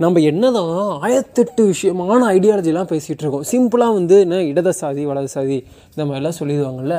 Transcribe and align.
நம்ம 0.00 0.20
என்னதான் 0.30 0.74
ஆயிரத்தெட்டு 1.06 1.62
விஷயமான 1.70 2.26
ஐடியாலஜிலாம் 2.34 2.90
பேசிகிட்டு 2.90 3.22
இருக்கோம் 3.24 3.46
சிம்பிளாக 3.52 3.94
வந்து 3.96 4.16
என்ன 4.24 4.36
இடதுசாதி 4.50 5.04
வலதுசாதி 5.10 5.56
இந்த 5.92 6.02
மாதிரிலாம் 6.08 6.36
சொல்லிடுவாங்கல்ல. 6.40 6.96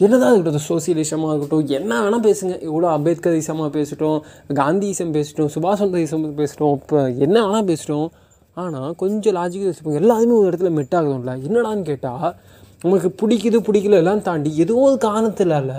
என்னதான் 0.00 0.32
இருக்கட்டும் 0.34 0.66
சோசியலிசமாக 0.68 1.32
இருக்கட்டும் 1.32 1.66
என்ன 1.78 1.92
வேணால் 2.02 2.24
பேசுங்க. 2.28 2.54
எவ்வளோ 2.68 2.88
அம்பேத்கரிசமாக 2.96 3.68
பேசிட்டோம் 3.76 4.18
காந்தியிசம் 4.60 5.12
பேசிட்டோம் 5.16 5.50
சுபாஷ் 5.54 5.80
சந்திரசம் 5.82 6.24
பேசிட்டோம் 6.40 6.74
இப்போ 6.78 7.00
என்ன 7.26 7.36
வேணால் 7.46 7.68
பேசிட்டோம். 7.70 8.08
ஆனால் 8.56 8.94
கொஞ்சம் 9.02 9.36
லாஜிக்காக 9.38 9.70
யோசிப்போம் 9.70 9.98
எல்லாருமே 10.02 10.34
ஒரு 10.38 10.48
இடத்துல 10.50 10.70
மெட் 10.78 10.96
ஆகுதும்ல. 11.00 11.34
என்னடான்னு 11.48 11.84
கேட்டால் 11.90 12.28
நமக்கு 12.84 13.10
பிடிக்குது 13.20 13.60
பிடிக்கல 13.68 14.00
எல்லாம் 14.02 14.22
தாண்டி 14.28 14.50
ஏதோ 14.64 14.76
ஒரு 14.88 14.98
காரணத்தினால 15.08 15.72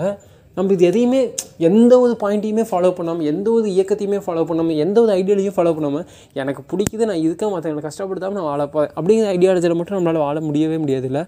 நம்ம 0.56 0.72
இது 0.72 0.84
எதையுமே 0.88 1.20
எந்த 1.68 1.92
ஒரு 2.00 2.14
பாயிண்ட்டையுமே 2.22 2.64
ஃபாலோ 2.70 2.90
பண்ணாமல் 2.92 3.28
எந்த 3.32 3.48
ஒரு 3.50 3.68
இயக்கத்தையுமே 3.76 4.18
ஃபாலோ 4.26 4.44
பண்ணாமல் 4.50 4.80
எந்த 4.84 4.98
ஒரு 5.04 5.12
ஐடியாலஜியும் 5.18 5.58
ஃபாலோ 5.58 5.74
பண்ணாமல் 5.76 6.06
எனக்கு 6.42 6.62
பிடிக்குது 6.72 7.10
நான் 7.10 7.22
இதுக்காக 7.26 7.50
மற்றவங்களை 7.54 7.84
கஷ்டப்படுத்தாமல் 7.88 8.40
நான் 8.40 8.50
வாழ 8.52 8.66
போகிறேன் 8.66 8.94
அப்படிங்கிற 8.98 9.28
ஐடியாலஜியில் 9.36 9.78
மட்டும் 9.80 9.98
நம்மளால் 9.98 10.26
வாழ 10.26 10.40
முடியவே 10.40 10.78
முடியாதுல்ல? 10.84 11.22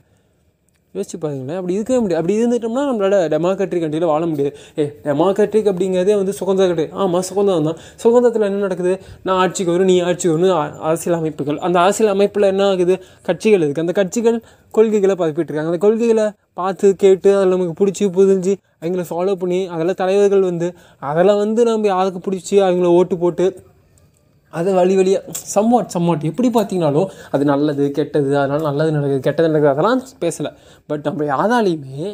யோசிச்சு 0.95 1.17
பாருங்களேன். 1.23 1.59
அப்படி 1.61 1.75
இருக்கவே 1.77 1.99
முடியாது. 2.03 2.21
அப்படி 2.21 2.35
இருந்துட்டோம்னா 2.41 2.83
நம்மளால 2.89 3.17
டெமோக்ராட்டிக் 3.33 3.83
கண்ட்ரியில் 3.85 4.11
வாழ 4.13 4.23
முடியாது. 4.33 4.53
ஏ 4.81 4.85
டெமோக்ராட்டிக் 5.07 5.71
அப்படிங்கிறதே 5.71 6.15
வந்து 6.21 6.35
சுதந்திர 6.41 6.67
கட்டு 6.71 6.85
ஆமாம் 7.05 7.25
சுதந்திரம் 7.29 7.67
தான். 7.69 7.79
சுதந்திரத்தில் 8.03 8.47
என்ன 8.49 8.61
நடக்குது? 8.67 8.93
நான் 9.27 9.39
ஆட்சிக்கு 9.45 9.73
வரும் 9.75 9.91
நீ 9.93 9.97
ஆட்சிக்கு 10.09 10.35
வரும் 10.37 10.55
அரசியல் 10.89 11.19
அமைப்புகள். 11.19 11.59
அந்த 11.69 11.79
அரசியல் 11.85 12.13
அமைப்பில் 12.15 12.51
என்ன 12.53 12.63
ஆகுது? 12.67 12.97
கட்சிகள் 13.29 13.65
இருக்குது 13.65 13.85
அந்த 13.87 13.97
கட்சிகள் 14.01 14.39
கொள்கைகளை 14.75 15.17
பதிப்பிட்டுருக்காங்க 15.23 15.73
அந்த 15.73 15.83
கொள்கைகளை 15.87 16.27
பார்த்து 16.61 16.87
கேட்டு 17.03 17.29
அதில் 17.37 17.55
நமக்கு 17.55 17.75
பிடிச்சி 17.81 18.05
புரிஞ்சு 18.17 18.53
அவங்கள 18.85 19.05
ஃபாலோ 19.13 19.37
பண்ணி 19.45 19.61
அதெல்லாம் 19.75 20.01
தலைவர்கள் 20.03 20.49
வந்து 20.51 20.69
அதில் 21.13 21.39
வந்து 21.45 21.63
நம்ம 21.71 21.89
யாருக்கு 21.95 22.21
பிடிச்சி 22.27 22.57
அவங்கள 22.67 22.91
ஓட்டு 22.99 23.17
போட்டு 23.23 23.47
அதை 24.59 24.73
வழி 24.81 24.95
வழியாக 24.99 25.33
சம்வாட் 25.55 25.95
சம்வாட் 25.95 26.27
எப்படி 26.29 26.49
பார்த்தீங்கனாலும் 26.57 27.09
அது 27.35 27.45
நல்லது 27.53 27.85
கெட்டது 27.97 28.31
அதனால் 28.41 28.69
நல்லது 28.69 28.91
நடக்குது 28.97 29.25
கெட்டது 29.27 29.49
நடக்குது 29.51 29.73
அதெல்லாம் 29.75 30.03
பேசலை. 30.25 30.51
பட் 30.91 31.07
நம்ம 31.09 31.27
யாராலையுமே 31.31 32.07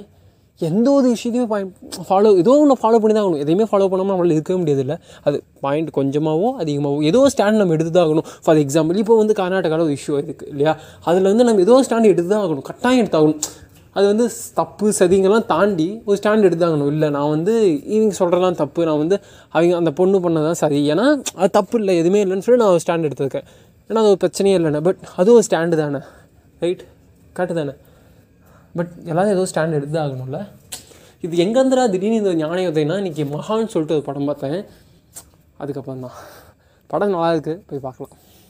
எந்த 0.68 0.86
ஒரு 0.98 1.06
விஷயத்தையுமே 1.14 1.48
பாயிண்ட் 1.50 1.98
ஃபாலோ 2.06 2.30
ஏதோ 2.40 2.54
ஒன்று 2.62 2.74
ஃபாலோ 2.80 2.98
பண்ணி 3.02 3.14
தான் 3.16 3.24
ஆகணும். 3.26 3.42
எதையுமே 3.44 3.66
ஃபாலோ 3.70 3.86
பண்ணாமல் 3.92 4.12
நம்மளால் 4.12 4.36
இருக்கவே 4.36 4.58
முடியாதுல்ல 4.62 4.94
அது 5.28 5.36
பாயிண்ட் 5.64 5.90
கொஞ்சமாகவோ 5.98 6.48
அதிகமாகவோ 6.62 6.98
ஏதோ 7.10 7.20
ஸ்டாண்ட் 7.34 7.60
நம்ம 7.60 7.74
எடுத்து 7.76 7.92
தான் 7.96 8.04
ஆகணும். 8.06 8.26
ஃபார் 8.44 8.60
எக்ஸாம்பிள் 8.64 8.98
இப்போ 9.02 9.16
வந்து 9.20 9.36
கர்நாடகாவில் 9.40 9.86
ஒரு 9.88 9.96
இஷ்யூ 9.98 10.14
இருக்குது 10.24 10.50
இல்லையா? 10.54 10.74
அதில் 11.10 11.28
வந்து 11.32 11.46
நம்ம 11.48 11.62
ஏதோ 11.66 11.76
ஸ்டாண்ட் 11.88 12.10
எடுத்து 12.12 12.30
தான் 12.34 12.44
ஆகணும். 12.46 12.66
கட்டாயம் 12.70 13.02
எடுத்தாகணும். 13.04 13.40
அது 13.96 14.04
வந்து 14.10 14.26
தப்பு 14.58 14.86
சதிங்கெல்லாம் 14.98 15.46
தாண்டி 15.52 15.86
ஒரு 16.08 16.16
ஸ்டாண்ட் 16.20 16.46
எடுத்தாகணும் 16.48 16.90
இல்லை 16.94 17.08
நான் 17.16 17.32
வந்து 17.36 17.54
இவங்க 17.94 18.14
சொல்கிறலாம் 18.20 18.58
தப்பு. 18.60 18.80
நான் 18.88 19.00
வந்து 19.02 19.16
அவங்க 19.54 19.72
அந்த 19.80 19.90
பொண்ணு 20.00 20.18
பண்ணதான் 20.26 20.58
சரி 20.62 20.78
ஏன்னா 20.92 21.06
அது 21.40 21.50
தப்பு 21.58 21.78
இல்லை 21.80 21.94
எதுவுமே 22.02 22.20
இல்லைன்னு 22.24 22.46
சொல்லி 22.46 22.60
நான் 22.62 22.74
ஒரு 22.76 22.82
ஸ்டாண்ட் 22.84 23.08
எடுத்திருக்கேன். 23.08 23.46
ஏன்னா 23.88 24.00
அது 24.02 24.12
ஒரு 24.14 24.20
பிரச்சனையே 24.24 24.56
இல்லைண்ணே 24.58 24.82
பட் 24.88 25.00
அதுவும் 25.20 25.38
ஒரு 25.40 25.46
ஸ்டாண்டு 25.48 25.80
தானே. 25.82 26.00
ரைட் 26.62 26.84
கரெக்டு 27.36 27.56
தானே? 27.60 27.74
பட் 28.78 28.92
எல்லாரும் 29.10 29.34
ஏதோ 29.36 29.46
ஸ்டாண்ட் 29.52 29.76
எடுத்து 29.78 29.94
தான் 29.96 30.06
ஆகணும்ல 30.06 30.40
இது 31.26 31.36
எங்கேருந்துடா 31.44 31.84
திடீர்னு 31.94 32.20
இந்த 32.22 32.34
ஞான 32.42 32.60
இன்றைக்கி 33.02 33.24
மகான்னு 33.36 33.72
சொல்லிட்டு 33.74 33.96
ஒரு 33.98 34.04
படம் 34.08 34.28
பார்த்தேன். 34.30 34.60
அதுக்கப்புறம் 35.62 36.04
தான் 36.06 36.18
படம் 36.92 37.14
நல்லா 37.14 37.30
இருக்குது 37.34 37.60
போய் 37.70 37.86
பார்க்கலாம். 37.88 38.14